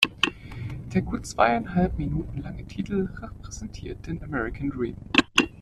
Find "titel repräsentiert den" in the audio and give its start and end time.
2.65-4.23